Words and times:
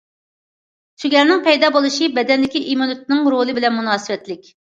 سۆگەلنىڭ 1.03 1.43
پەيدا 1.49 1.69
بولۇشى 1.75 2.09
بەدەندىكى 2.17 2.63
ئىممۇنىتېتنىڭ 2.71 3.23
رولى 3.37 3.57
بىلەن 3.61 3.79
مۇناسىۋەتلىك. 3.79 4.53